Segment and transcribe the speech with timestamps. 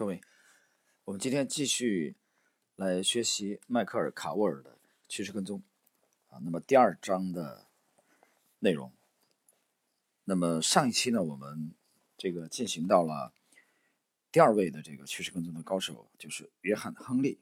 [0.00, 0.22] 各位，
[1.04, 2.16] 我们今天继续
[2.74, 5.62] 来学习迈克尔·卡沃尔的趋势跟踪
[6.28, 6.40] 啊。
[6.42, 7.66] 那么第二章的
[8.60, 8.94] 内容，
[10.24, 11.74] 那么上一期呢，我们
[12.16, 13.34] 这个进行到了
[14.32, 17.38] 第二位的这个趋势跟踪的高手，就是约翰·亨利。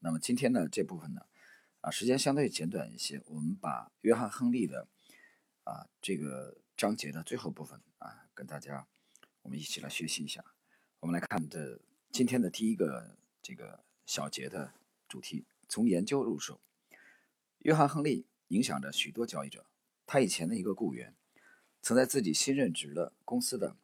[0.00, 1.26] 那么今天呢，这部分呢，
[1.82, 4.88] 啊，时间相对简短一些，我们把约翰·亨利的
[5.62, 8.88] 啊这个章节的最后部分啊，跟大家
[9.42, 10.44] 我们一起来学习一下。
[10.98, 11.78] 我们来看的。
[12.12, 14.74] 今天的第一个这个小节的
[15.08, 16.60] 主题，从研究入手。
[17.60, 19.64] 约翰·亨利影响着许多交易者。
[20.04, 21.16] 他以前的一个雇员，
[21.80, 23.78] 曾在自己新任职的公司的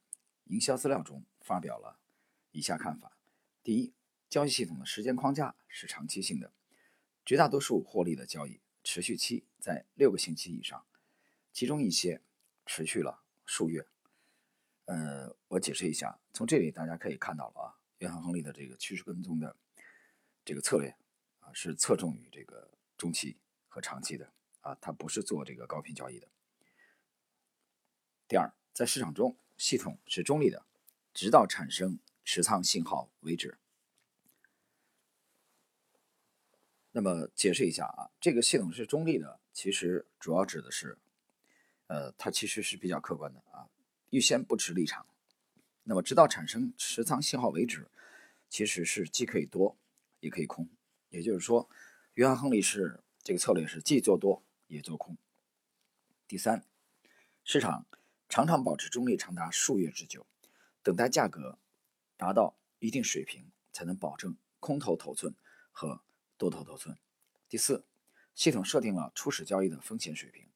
[0.45, 1.98] 营销资料中发表了
[2.52, 3.16] 以下看法：
[3.62, 3.95] 第一，
[4.28, 6.52] 交易系统的时间框架是长期性的，
[7.24, 10.84] 绝大多数获利的交易持续期在六个星期以上，
[11.55, 12.20] 其中一些
[12.66, 13.86] 持续了数月。
[14.84, 17.77] 呃，我解释一下，从这里大家可以看到了啊。
[17.98, 19.57] 约翰·亨利的这个趋势跟踪的
[20.45, 20.95] 这个策略
[21.41, 23.36] 啊，是侧重于这个中期
[23.69, 26.28] 和长期的啊，它不是做这个高频交易的。
[28.28, 30.64] 第二，在市场中，系统是中立的，
[31.12, 33.59] 直到产生持仓信号为止。
[36.92, 40.98] 那么解释一下啊，这个系统是中立的，其实主要指的是，
[41.87, 43.69] 呃，它其实是比较客观的啊，
[44.11, 45.06] 预先不持立场。
[45.84, 47.89] 那么，直到产生持仓信号为止，
[48.48, 49.77] 其实是既可以多，
[50.20, 50.68] 也可以空。
[51.10, 51.68] 也就是说，
[52.14, 55.16] 约翰·亨利是这个策略是既做多也做空。
[56.27, 56.64] 第三，
[57.44, 57.86] 市场
[58.28, 60.26] 常常保持中立长达数月之久，
[60.82, 61.58] 等待价格
[62.16, 65.34] 达到一定水平，才能保证空头头寸
[65.70, 66.02] 和
[66.36, 66.96] 多头头寸。
[67.48, 67.84] 第四，
[68.34, 70.46] 系统设定了初始交易的风险水平，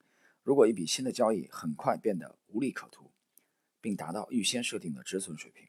[0.43, 3.11] 如果一笔新的交易很快变得无利可图。
[3.83, 5.67] 并达到预先设定的止损水平，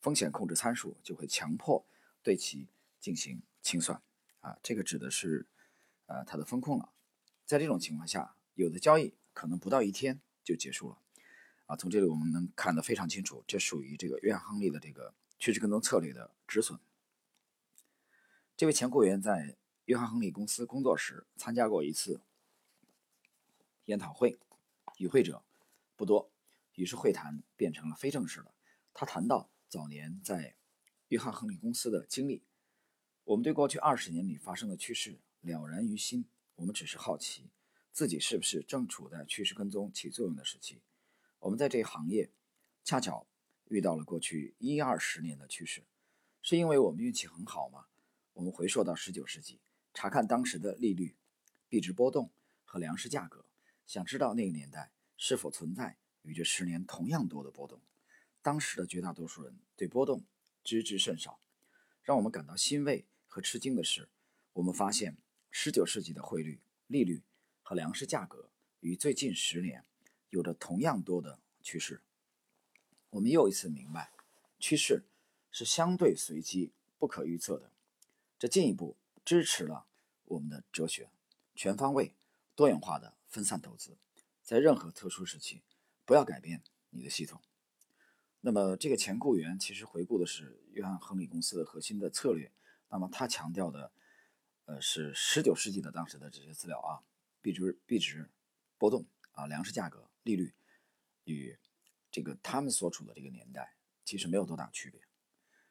[0.00, 1.84] 风险控制参数就会强迫
[2.22, 2.66] 对其
[3.00, 4.00] 进行清算。
[4.40, 5.46] 啊，这个指的是，
[6.06, 6.90] 呃，它的风控了。
[7.44, 10.98] 在这种情况下，有的交易可能不到一天就结束了。
[11.66, 16.80] 啊，从这里我们能看得非常清楚，这属于这个约翰·亨利的这个趋势跟踪策略的止损。
[18.56, 22.20] 这位前雇员在约翰·亨利公司工作时参加过一次
[23.84, 24.38] 研讨会，
[24.98, 25.42] 与会者
[25.96, 26.30] 不多。
[26.76, 28.54] 于是会谈变成了非正式的。
[28.94, 30.56] 他谈到早年在
[31.08, 32.42] 约翰·亨利公司的经历。
[33.22, 36.24] 我们对过去二十年里发生的趋势了然于心。
[36.56, 37.52] 我们只是好奇，
[37.92, 40.82] 自己是不是正处在趋势跟踪起作用的时期。
[41.38, 42.32] 我们在这一行业
[42.82, 43.28] 恰巧
[43.68, 45.84] 遇到了过去一二十年的趋势，
[46.42, 47.86] 是因为我们运气很好吗？
[48.32, 49.60] 我们回溯到十九世纪，
[49.94, 51.14] 查看当时的利率、
[51.68, 52.32] 币值波动
[52.64, 53.46] 和粮食价格，
[53.86, 55.96] 想知道那个年代是否存在。
[56.22, 57.80] 与这十年同样多的波动，
[58.42, 60.24] 当时的绝大多数人对波动
[60.64, 61.40] 知之甚少。
[62.02, 64.08] 让我们感到欣慰和吃惊的是，
[64.54, 65.16] 我们发现
[65.52, 67.22] 19世纪的汇率、利率
[67.62, 69.84] 和粮食价格与最近十年
[70.30, 72.02] 有着同样多的趋势。
[73.10, 74.12] 我们又一次明白，
[74.58, 75.04] 趋势
[75.50, 77.70] 是相对随机、不可预测的。
[78.38, 79.86] 这进一步支持了
[80.24, 81.10] 我们的哲学：
[81.54, 82.14] 全方位、
[82.54, 83.98] 多元化的分散投资，
[84.42, 85.62] 在任何特殊时期。
[86.06, 87.40] 不要改变你的系统。
[88.42, 92.50] 那么，这个前雇员其实回顾的是约翰·亨利公司的核心的策略。
[92.88, 93.92] 那么，他强调的，
[94.64, 97.04] 呃，是19世纪的当时的这些资料啊，
[97.42, 98.30] 币值、币值
[98.78, 100.54] 波动啊，粮食价格、利率
[101.24, 101.58] 与
[102.10, 105.00] 这个他们所处的这个年代其实没有多大区别。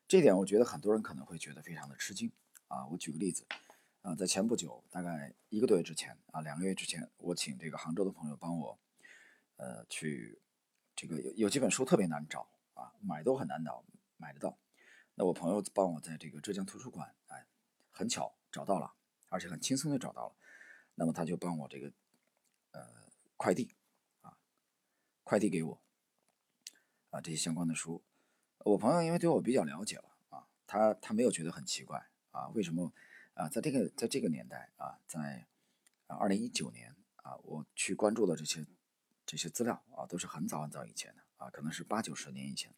[0.07, 2.31] 这点我觉得很多人可能会觉得非常的吃惊
[2.67, 2.85] 啊。
[2.87, 3.45] 我举个例子
[4.03, 8.79] 啊，在前不久，大概一个多月之前啊，两个月之前，我请这个杭州的朋友帮我。
[9.57, 10.39] 呃，去
[10.95, 12.47] 这个有有几本书特别难找
[12.79, 13.83] 啊，买都很难找，
[14.17, 14.57] 买得到。
[15.15, 17.45] 那我朋友帮我在这个浙江图书馆，哎，
[17.91, 18.93] 很巧找到了，
[19.27, 20.35] 而且很轻松的找到了。
[20.95, 21.91] 那么他就帮我这个
[22.71, 22.81] 呃
[23.35, 23.75] 快递
[24.21, 24.37] 啊，
[25.23, 25.81] 快递给我
[27.09, 28.01] 啊这些相关的书。
[28.59, 32.93] 我朋友因为对我比较了解了啊，他他没有觉得很奇怪啊，为什么
[33.33, 35.47] 啊在这个在这个年代啊，在
[36.07, 38.65] 啊二零一九年啊，我去关注的这些。
[39.25, 42.73] 这些资料啊，都是很早很早以前的啊，可能是八九十年以前，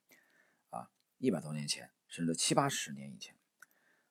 [1.22, 3.36] 一百多年前，甚至七八十年以前，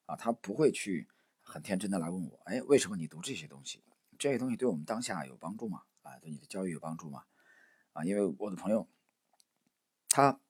[0.06, 1.08] 啊，他不会去
[1.40, 3.82] 很天真的来问我，哎，为什么你读这些东西？
[4.16, 5.82] 这些东西对我们当下有帮助吗？
[6.02, 7.24] 啊，对你的教育有帮助吗？
[7.94, 8.88] 啊，因为我的朋友
[10.08, 10.40] 他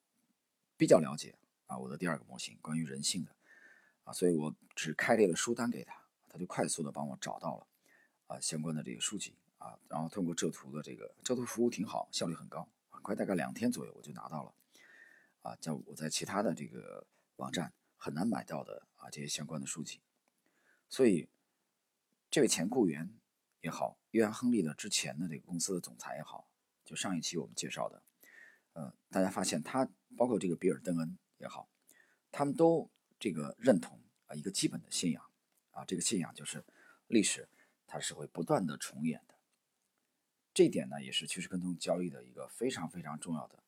[0.77, 3.35] 比较了解啊，我的第二个模型关于人性的
[4.05, 5.95] 啊，所以我只开列了书单给他，
[6.29, 7.67] 他就快速的帮我找到了
[8.27, 9.35] 啊相关的这个书籍。
[9.57, 14.55] 啊，然后通过浙图的这个浙图服务挺好，效率很高，很快大概两天左右我就拿到了。
[15.43, 17.07] 啊，叫我在其他的这个
[17.37, 20.01] 网站很难买到的啊这些相关的书籍。
[20.89, 21.29] 所以，
[22.31, 23.15] 这位前雇员
[23.61, 26.49] 也好，约翰·亨利的之前的这个公司的总裁也好，
[26.85, 28.03] 就上一期我们介绍的，
[28.73, 31.69] 呃，大家发现他包括这个比尔·邓恩也好，
[32.33, 35.25] 他们都这个认同啊一个基本的信仰
[35.71, 36.65] 啊，这个信仰就是
[37.07, 37.49] 历史
[37.87, 39.35] 它是会不断的重演的。
[40.53, 43.63] 这一点呢，也是趋势跟踪交易的一个非常非常重要的。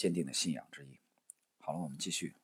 [0.00, 0.98] 坚定的信仰之一。
[1.58, 2.34] 好了，我们继续。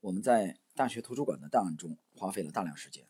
[0.00, 3.06] 我们在大学图书馆的档案中花费了大量时间，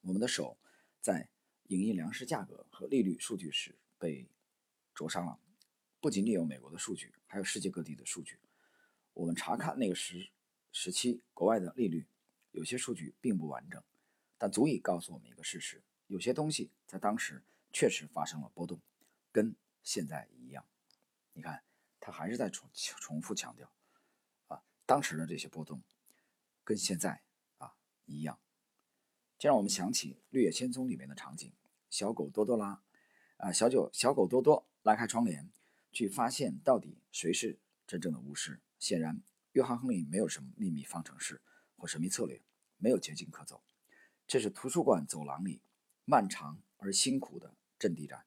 [0.00, 0.56] 我们的手
[1.02, 1.28] 在
[1.64, 4.30] 影印粮食价格和利率数据时被
[4.94, 5.38] 灼伤了。
[6.00, 8.38] 不仅仅有美国的数据，还有世界各地的数据。
[9.12, 10.30] 我们查看那个时
[10.72, 12.06] 时期国外的利率，
[12.52, 13.82] 有些数据并不完整，
[14.38, 18.80] 但足以告诉我们一个事实：有些东西在当时确实发生了波动，
[19.30, 20.30] 跟现在。
[21.34, 21.64] 你看，
[21.98, 23.72] 他还是在重重复强调，
[24.48, 25.82] 啊，当时的这些波动
[26.62, 27.22] 跟现在
[27.56, 27.74] 啊
[28.04, 28.38] 一样，
[29.38, 31.50] 这让我们想起《绿野仙踪》里面的场景：
[31.88, 32.82] 小狗多多拉，
[33.38, 35.50] 啊，小九小狗多多拉开窗帘，
[35.90, 38.60] 去发现到底谁是真正的巫师。
[38.78, 41.40] 显然，约翰·亨利没有什么秘密方程式
[41.76, 42.42] 或神秘策略，
[42.76, 43.62] 没有捷径可走。
[44.26, 45.62] 这是图书馆走廊里
[46.04, 48.26] 漫长而辛苦的阵地战，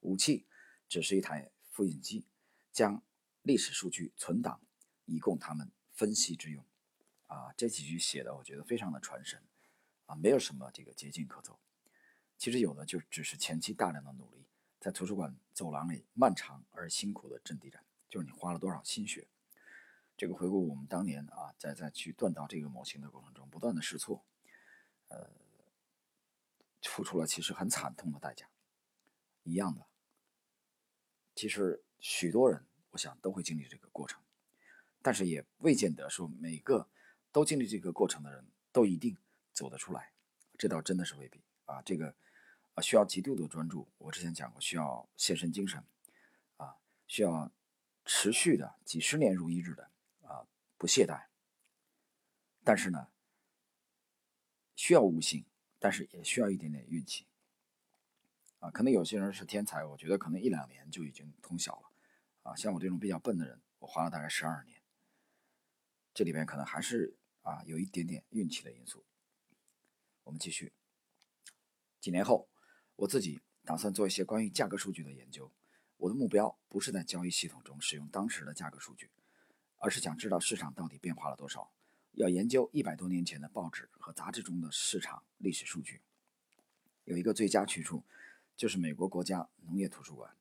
[0.00, 0.46] 武器
[0.86, 1.50] 只是一台。
[1.80, 2.26] 复印机
[2.70, 3.02] 将
[3.40, 4.60] 历史数据存档，
[5.06, 6.62] 以供他们分析之用。
[7.26, 9.42] 啊，这几句写的我觉得非常的传神，
[10.04, 11.58] 啊，没有什么这个捷径可走。
[12.36, 14.44] 其实有的就只是前期大量的努力，
[14.78, 19.26] 在图书馆走廊里漫长而辛苦的阵地战，就是你花了多少心血。
[20.18, 24.22] 这个回顾我们当年啊，在在去锻造这个模型的过程中，不断的试错，
[25.08, 25.30] 呃，
[26.82, 28.50] 付出了其实很惨痛的代价，
[29.44, 29.86] 一样的。
[31.40, 34.20] 其实许多人，我想都会经历这个过程，
[35.00, 36.86] 但是也未见得说每个
[37.32, 39.16] 都经历这个过程的人都一定
[39.54, 40.12] 走得出来，
[40.58, 41.80] 这倒真的是未必啊。
[41.80, 42.14] 这个
[42.74, 45.82] 啊需要极度的专注，我之前讲过，需要献身精神
[46.58, 46.76] 啊，
[47.06, 47.50] 需要
[48.04, 49.90] 持续的几十年如一日的
[50.20, 50.46] 啊
[50.76, 51.28] 不懈怠。
[52.62, 53.08] 但是呢，
[54.76, 55.46] 需要悟性，
[55.78, 57.26] 但是也需要一点点运气。
[58.60, 61.90] 啊，可能有些人是天才，我觉得可能一两年就已经通晓了，
[62.42, 64.82] 啊，像我这种比较笨的人，我花了大概十二年，
[66.12, 69.02] 这里边可能还是啊有一点点运气的因素。
[70.24, 70.74] 我们继续，
[72.00, 72.50] 几年后，
[72.96, 75.50] 我自己打算做一些关于价格数据的研究，
[75.96, 79.10] 我的目标不是在交易系统中使用当时的价格数据，
[79.78, 81.72] 而是想知道市场到底变化了多少，
[82.12, 86.02] 要研究一百多年前的报纸和杂志中的市场历史数据，
[87.04, 88.04] 有一个最佳去处。
[88.60, 90.36] 就是美国国家农业图书馆，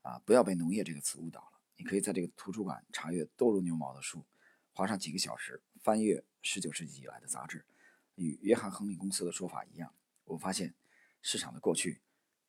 [0.00, 1.60] 啊，不要被“农业”这个词误导了。
[1.76, 4.24] 你可以在这个图书馆查阅多如牛毛的书，
[4.72, 7.66] 花上几个小时翻阅19世纪以来的杂志。
[8.14, 10.74] 与约翰·亨利公司的说法一样，我发现
[11.20, 12.00] 市场的过去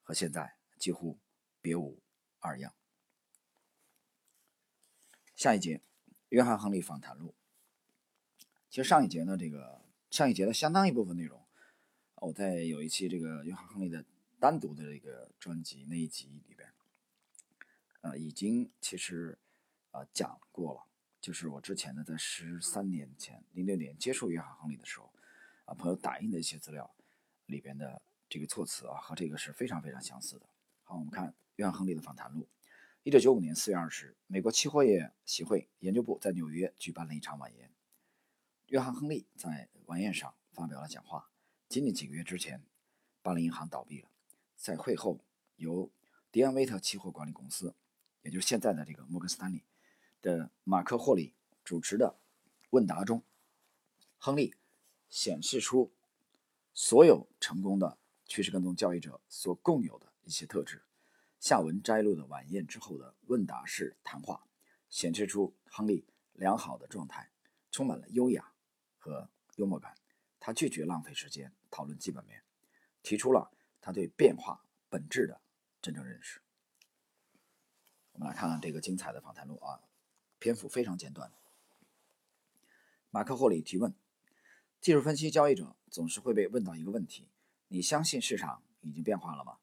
[0.01, 1.19] 和现在几乎
[1.59, 2.01] 别无
[2.39, 2.73] 二样。
[5.35, 5.81] 下一节，
[6.29, 7.35] 约翰·亨利访谈录。
[8.69, 11.45] 其实上一节呢，这个上一节的相当一部分内容，
[12.15, 14.05] 我在有一期这个约翰·亨利的。
[14.41, 16.67] 单独的这个专辑那一集里边，
[18.01, 19.37] 呃，已经其实
[19.91, 20.81] 啊讲过了。
[21.21, 25.13] 就是我之前呢，在十三年前，零六年接触约翰·亨利的时候，
[25.65, 26.91] 啊，朋友打印的一些资料
[27.45, 30.47] 里边的这个措辞啊，和这个是非常非常相似的。
[30.81, 32.47] 好，我们看约翰·亨利的访谈录。
[33.03, 37.71] 一九九五年四月二十日，美国期货业协会研究部在纽约举办了一场晚宴，
[38.69, 41.29] 约翰·亨利在晚宴上发表了讲话。
[41.69, 42.63] 仅仅几个月之前，
[43.21, 44.10] 巴林银行倒闭了。
[44.61, 45.19] 在会后，
[45.55, 45.91] 由
[46.31, 47.73] 迪安威特期货管理公司，
[48.21, 49.63] 也就是现在的这个摩根斯坦利
[50.21, 52.19] 的马克霍里主持的
[52.69, 53.23] 问答中，
[54.19, 54.53] 亨利
[55.09, 55.91] 显示出
[56.75, 60.83] 所有成功的趋势跟踪交易者所共有的一些特质。
[61.39, 64.45] 下文摘录的晚宴之后的问答式谈话，
[64.91, 67.31] 显示出亨利良好的状态，
[67.71, 68.53] 充满了优雅
[68.99, 69.95] 和幽默感。
[70.39, 72.43] 他拒绝浪费时间讨论基本面，
[73.01, 73.49] 提出了。
[73.81, 75.41] 他对变化本质的
[75.81, 76.39] 真正认识。
[78.11, 79.81] 我们来看看这个精彩的访谈录啊，
[80.37, 81.33] 篇幅非常简短。
[83.09, 83.93] 马克·霍里提问：
[84.79, 87.29] 技术分析交易者总是会被问到一个问题，
[87.69, 89.57] 你相信市场已经变化了吗？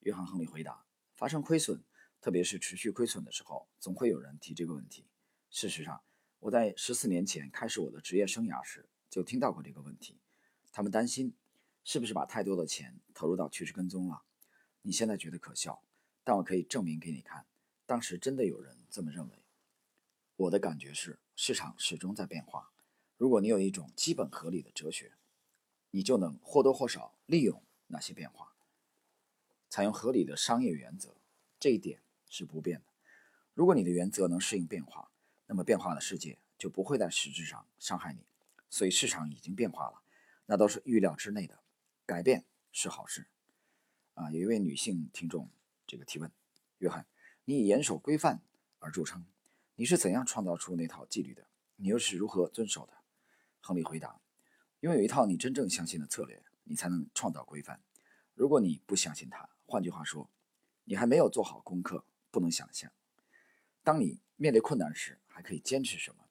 [0.00, 1.84] 约翰·亨利回答：发生亏损，
[2.20, 5.06] 特别是持续亏损的时候，总会有人提这个问题。
[5.50, 6.02] 事实上，
[6.40, 10.18] 我在十四年前开始我的职业生涯时就听到过这个问题。
[10.72, 11.36] 他们担心。
[11.90, 14.22] 是不是把太多的钱投入到趋势跟踪了？
[14.82, 15.82] 你现在觉得可笑，
[16.22, 17.46] 但我可以证明给你看，
[17.86, 19.42] 当时真的有人这么认为。
[20.36, 22.70] 我的感觉是，市场始终在变化。
[23.16, 25.14] 如果你有一种基本合理的哲学，
[25.90, 28.52] 你就能或多或少利用那些变化，
[29.70, 31.16] 采用合理的商业原则，
[31.58, 32.84] 这一点是不变的。
[33.54, 35.10] 如果你的原则能适应变化，
[35.46, 38.26] 那么变化的世界就不会在实质上伤害你。
[38.68, 40.02] 所以市场已经变化了，
[40.44, 41.58] 那都是预料之内的。
[42.08, 43.26] 改变是好事。
[44.14, 45.50] 啊，有一位女性听众
[45.86, 46.32] 这个提问：
[46.78, 47.06] 约翰，
[47.44, 48.40] 你以严守规范
[48.78, 49.26] 而著称。
[49.76, 51.46] 你是怎样创造出那套纪律的？
[51.76, 52.94] 你又是如何遵守的？
[53.60, 54.22] 亨利回答：
[54.80, 57.78] 拥有一套你真正相信的策略，你才能创造规范。
[58.34, 60.30] 如果你不相信它，换句话说，
[60.84, 62.90] 你还没有做好功课，不能想象。
[63.82, 66.24] 当你面对困难时，还可以坚持什么？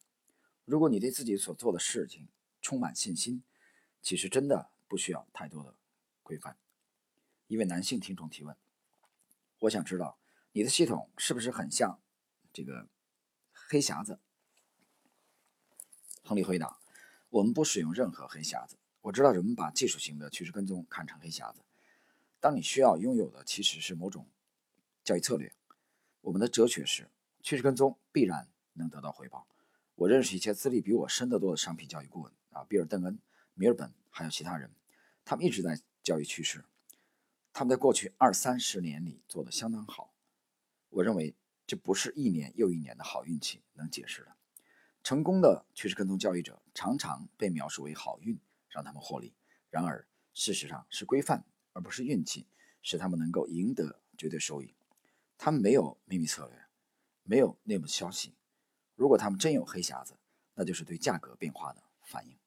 [0.66, 2.28] 如果你对自己所做的事情
[2.64, 3.44] 充满信心，
[4.02, 5.76] 其实真的不需要太多的
[6.24, 6.58] 规范。
[7.48, 8.56] 一位男性听众提问：
[9.60, 10.18] 我想知道
[10.52, 12.00] 你的系统是不是很像
[12.54, 12.88] 这个？
[13.70, 14.18] 黑匣子，
[16.24, 16.80] 亨利回答
[17.28, 18.78] ：“我们不使用任何黑匣子。
[19.02, 21.66] 我知道人们把技术型的趋势跟踪看成黑匣子。
[22.40, 24.30] 当你需要拥有的其实是某种
[25.04, 25.54] 交易策略。
[26.22, 27.10] 我们的哲学是：
[27.42, 29.46] 趋势跟踪必然能得到回报。
[29.96, 33.20] 我认识一些资历比我深得多的商品交易顾问啊，比尔·邓恩、
[33.54, 34.72] 米尔本，还有其他人，
[35.24, 36.66] 他们一直在交易趋势。
[37.54, 40.14] 他们在过去二三十年里做得相当好。
[40.90, 41.36] 我认为。”
[41.68, 44.38] 这不是一年又一年的好运气能解释的。
[45.04, 49.36] 成功的趋势跟踪交易者常常被描述为好运让他们获利，
[49.70, 51.44] 然而事实上是规范
[51.74, 52.48] 而不是运气
[52.82, 54.78] 使他们能够赢得绝对收益。
[55.38, 56.58] 他们没有秘密策略，
[57.24, 58.38] 没有内幕消息。
[58.96, 60.18] 如果他们真有黑匣子，
[60.54, 62.40] 那就是对价格变化的反应。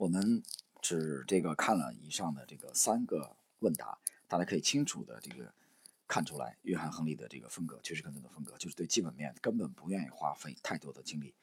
[0.00, 0.42] 我们
[0.80, 5.52] 只这个看了以上的这个三个问答，大家可以清楚的这个。
[6.08, 11.36] 看出来，约翰·亨利的这个风格，趋势跟他的风格，就是对基本面根本不愿意花费太多的精力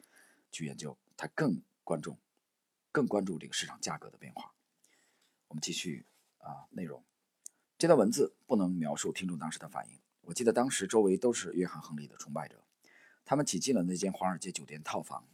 [0.51, 2.17] 去研究，他更关注、
[2.91, 4.51] 更关注这个市场价格的变化。
[5.47, 6.05] 我们继续
[6.39, 7.01] 啊，内容。
[7.77, 10.01] 这段文字不能描述听众当时的反应。
[10.23, 12.61] 我记得当时周围都是约翰·亨利的崇拜者，
[13.23, 15.29] 他们挤进了那间华尔街酒店套房，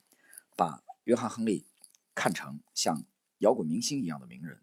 [0.56, 1.66] 把约翰·亨利
[2.14, 3.04] 看成像
[3.44, 4.60] 摇滚明星一样的名人。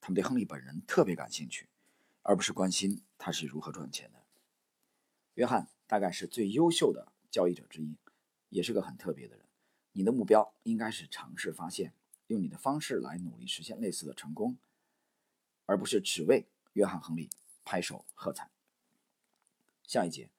[0.00, 1.68] 他们对亨利本人特别感兴趣。
[2.26, 4.24] 而不是关心他是如何赚钱的。
[5.34, 7.98] 约翰大概是最优秀的交易者之一，
[8.48, 9.44] 也是个很特别的人。
[9.92, 11.92] 你的目标应该是尝试发现，
[12.28, 14.56] 用你的方式来努力实现类似的成功，
[15.66, 17.28] 而不是只为约翰·亨利
[17.62, 18.50] 拍手喝彩。
[19.82, 20.30] 下一节，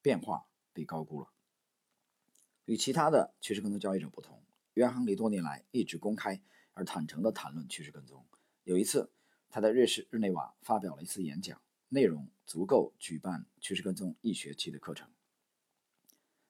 [0.00, 1.28] 变化被高估了。
[2.64, 6.40] 与其他的趋势跟踪交易者不同，约翰·亨利多年来一直公开
[6.76, 8.24] 而坦诚地谈论趋势跟踪。
[8.62, 9.10] 有一次。
[9.48, 15.08] 他在瑞士日内瓦发表了一次演讲，内容足够举办趋势跟踪一学期的课程。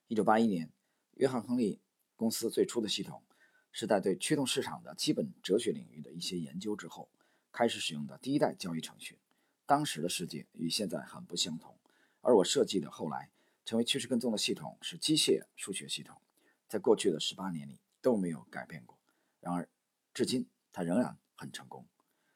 [0.09, 0.73] 一九八一年，
[1.12, 1.78] 约翰·亨利
[2.16, 3.23] 公司最初的系统
[3.71, 7.09] 是在对驱动市场的基本哲学领域的一些研究之后
[7.52, 9.21] 开始使用的第一代交易程序。
[9.66, 11.78] 当时的世界与现在很不相同，
[12.23, 13.30] 而我设计的后来
[13.64, 16.21] 成为趋势跟踪的系统是机械数学系统，
[16.66, 18.99] 在过去的十八年里都没有改变过。
[19.38, 19.68] 然而，
[20.16, 21.87] 至今它仍然很成功。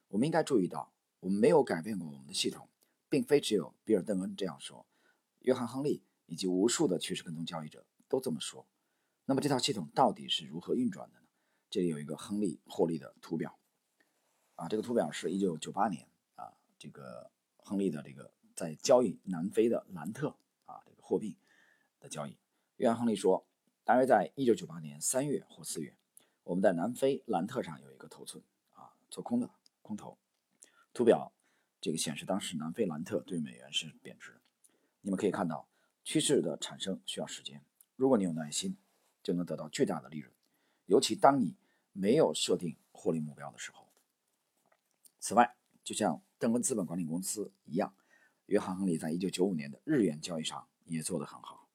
[0.08, 2.68] 我们应该注意到，我们没有改变过我们的系统，
[3.08, 4.86] 并非只有比尔·邓恩这样说，
[5.38, 8.66] 约翰·亨利以及无数的趋势跟踪交易者都这么说。
[9.24, 11.26] 那么这套系统到底是如何运转的呢？
[11.70, 13.58] 这里有一个亨利获利的图表，
[14.56, 21.38] 啊，这个图表是一九九八年啊，这个亨利的这个在交易南非的兰特啊这个货币
[21.98, 22.36] 的交易。
[22.76, 23.46] 约翰·亨利说，
[23.84, 25.96] 大约在一九九八年三月或四月，
[26.50, 28.42] 我们在南非兰特上有一个头寸
[28.72, 29.48] 啊，做空的。
[29.82, 30.18] 空头
[30.92, 31.32] 图表，
[31.80, 34.40] 这个显示当时南非兰特对美元是贬值。
[35.00, 35.68] 你们可以看到，
[36.02, 37.64] 趋势的产生需要时间。
[37.94, 38.76] 如果你有耐心，
[39.22, 40.32] 就能得到巨大的利润，
[40.86, 41.56] 尤其当你
[41.92, 43.86] 没有设定获利目标的时候。
[45.20, 47.94] 此外，就像邓温资本管理公司一样，
[48.46, 51.68] 约翰·亨利在1995年的日元交易上也做得很好。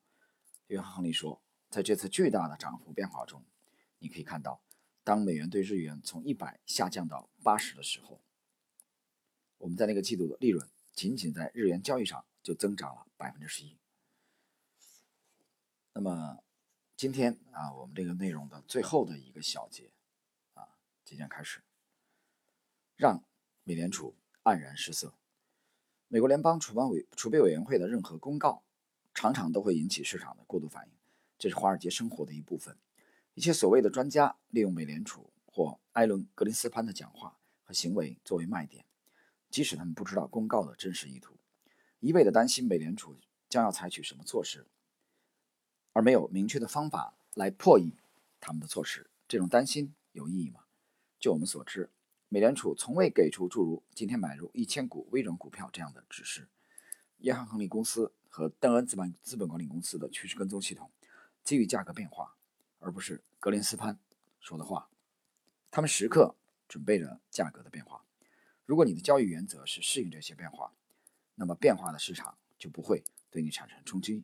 [0.68, 3.42] 约翰·亨利说，在这次巨大的涨幅变化中，
[4.00, 4.62] 你可以看到。
[5.06, 8.20] 当美元对日元从一百下降到八十的时候，
[9.60, 13.78] 我们在那个季度的利润仅仅在日元交易上就增长了百分之十一。
[15.94, 16.44] 那么
[16.98, 19.92] 今天啊，我们这个内容的最后的一个小节
[20.56, 20.68] 啊，
[21.04, 21.62] 即将开始，
[22.96, 23.24] 让
[23.64, 25.14] 美联储黯然失色。
[26.08, 28.64] 美国联邦储备委储备委员会的任何公告，
[29.14, 30.94] 常常都会引起市场的过度反应，
[31.38, 32.76] 这是华尔街生活的一部分。
[33.36, 38.86] 一些所谓的专家利用美联储或艾伦·格林斯潘的讲话和行为作为卖点，
[39.50, 41.38] 即使他们不知道公告的真实意图，
[42.00, 43.18] 一味地担心美联储
[43.50, 44.66] 将要采取什么措施。
[45.92, 47.94] 而没有明确的方法来破译
[48.40, 50.62] 他们的措施，这种担心有意义吗？
[51.20, 51.90] 就我们所知，
[52.30, 56.48] 美联储从未给出诸如“今天买入一千股微软股票”这样的指示。
[57.18, 60.92] 约翰·亨利公司和邓恩资本资本管理公司的趋势跟踪系统
[61.44, 62.36] 基于价格变化，
[62.86, 63.98] 而不是格林斯潘
[64.40, 64.92] 说的话。
[65.72, 66.36] 他们时刻
[66.68, 68.06] 准备着价格的变化。
[68.64, 70.72] 如果你的交易原则是适应这些变化，
[71.34, 74.24] 那么变化的市场就不会对你产生冲击。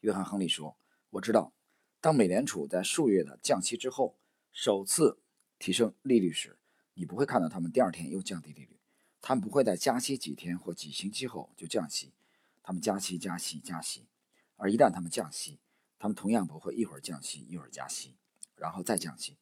[0.00, 0.76] 约翰·亨利说
[1.10, 1.52] ：“我知道，
[2.00, 4.18] 当美联储在数月的降息之后
[4.52, 5.20] 首次
[5.60, 6.58] 提升利率时，
[6.94, 8.80] 你不会看到他们第二天又降低利率。
[9.20, 12.12] 他们不会在加息几天或几星期后就降息，
[12.60, 14.08] 他们加息、加息、加息。
[14.56, 15.60] 而一旦他们降息，
[16.00, 18.16] 他们同样不会一会儿降息一会儿加息，
[18.56, 19.38] 然后再降息，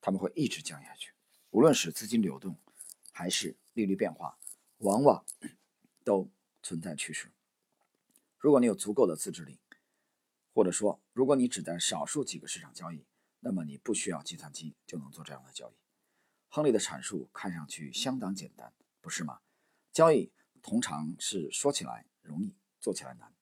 [0.00, 1.12] 他们会一直降下去。
[1.50, 2.56] 无论是资金流动。”
[3.14, 4.38] 还是利率变化，
[4.78, 5.22] 往往
[6.02, 6.30] 都
[6.62, 7.30] 存在趋势。
[8.38, 9.60] 如果你有足够的自制力，
[10.54, 13.04] 或者说，如果你只在少数几个市场交易，
[13.40, 15.74] 那么你不需要计算机就能做这样的交易。
[16.48, 18.72] 亨利的阐述看上去相当简单，
[19.02, 19.40] 不是吗？
[19.92, 23.34] 交易通常是说起来容易，做起来难。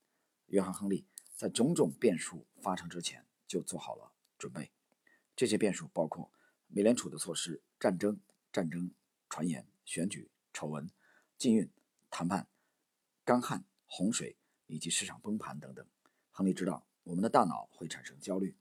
[0.47, 1.07] 约翰·亨利
[1.41, 4.71] 在种种变数发生之前就做好了准备。
[5.35, 6.31] 这些变数包括
[6.67, 8.21] 美联储的措施、战争、
[8.53, 8.93] 战争。
[9.33, 10.91] 传言、选举、丑闻、
[11.39, 11.71] 禁运、
[12.11, 12.49] 谈判、
[13.25, 15.87] 干旱、洪水以及市场崩盘等等。
[16.33, 18.57] 亨利知道我们的大脑会产生焦虑，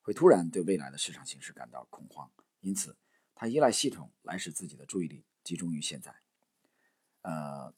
[0.00, 2.96] 会突然对未来的市场形势感到恐慌，因此
[3.34, 6.22] 他依赖系统来使自己的注意力集中于现在。
[7.20, 7.74] 呃，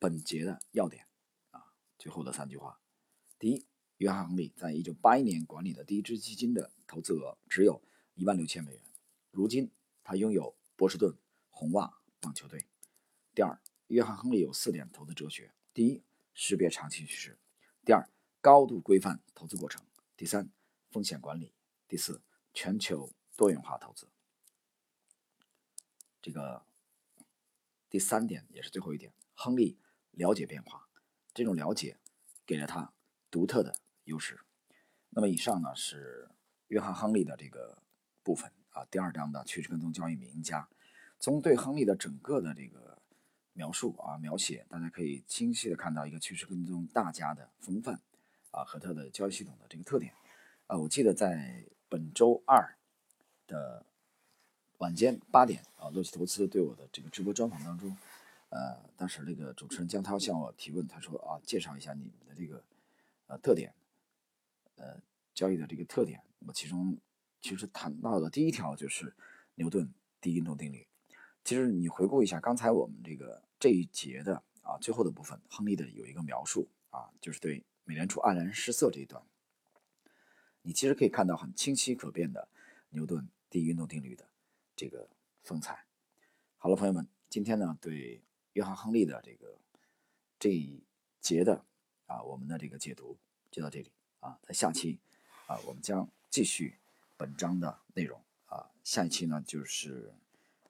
[0.00, 1.06] 本节的要点
[1.52, 2.80] 啊，最后的三句话：
[3.38, 3.66] 第一，
[3.98, 7.82] 约翰·亨利在一九八一年管理的第一支基金的投资额只有
[8.14, 8.82] 一万六千美元，
[9.30, 9.70] 如今
[10.02, 11.16] 他拥有波士顿。
[11.56, 12.66] 红袜棒球队。
[13.32, 17.38] 第二，约翰·亨利有四点投资哲学：第一，识别长期趋势；
[17.84, 18.10] 第二，
[18.40, 19.80] 高度规范投资过程；
[20.16, 20.50] 第三，
[20.90, 21.52] 风险管理；
[21.86, 24.10] 第四，全球多元化投资。
[26.20, 26.66] 这个
[27.88, 29.78] 第三点也是最后一点，亨利
[30.10, 30.88] 了解变化，
[31.32, 32.00] 这种了解
[32.44, 32.93] 给了他
[33.34, 34.38] 独特的优势。
[35.10, 36.28] 那么以上呢是
[36.68, 37.76] 约翰·亨利的这个
[38.22, 40.68] 部分啊，第二章的趋势跟踪交易名家。
[41.18, 42.96] 从对亨利的整个的这个
[43.52, 48.00] 描述啊描写，大家可以清晰的看到一个趋势跟踪大家的风范
[48.52, 50.12] 啊和他的交易系统的这个特点
[50.68, 50.78] 啊。
[50.78, 52.76] 我记得在本周二
[53.48, 53.84] 的
[54.78, 57.96] 晚间八点啊，洛奇投资对我的这个直播专访当中，
[58.50, 62.62] 呃，当时那个主持人江涛向我提问，他说啊，介绍一下你们的这个
[63.38, 63.74] 特点，
[64.76, 65.00] 呃，
[65.34, 66.22] 交易的这个特点。
[66.38, 66.98] 那么其中
[67.40, 69.14] 其实谈到的第一条就是
[69.54, 70.86] 牛顿第一运动定律。
[71.42, 79.22] 其实你回顾一下刚才我们这个这一节的啊最后的部分，亨利的有一个描述啊，就是对美联储黯然失色这一段，
[80.62, 82.48] 你其实可以看到很清晰可辨的
[82.88, 84.28] 牛顿第一运动定律的
[84.74, 85.10] 这个
[85.42, 85.84] 风采。
[86.56, 88.22] 好了，朋友们，今天呢对
[88.54, 89.58] 约翰·亨利的这个
[90.38, 90.82] 这一
[91.20, 91.66] 节的
[92.14, 93.16] 啊我们的这个解读
[93.50, 94.98] 就到这里啊，在下期
[95.46, 96.78] 啊我们将继续
[97.16, 100.14] 本章的内容啊，下一期呢就是。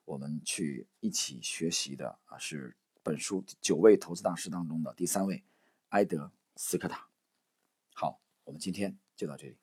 [0.07, 5.43] 我们去一起学习的啊，是本书九位投资大师当中的第三位，
[5.89, 7.09] 埃德斯科塔。
[7.95, 9.57] 好，我们今天就到这里。